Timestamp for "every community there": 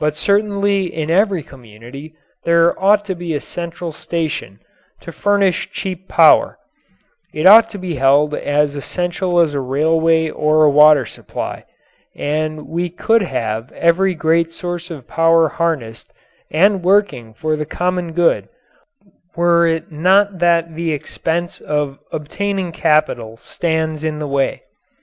1.10-2.82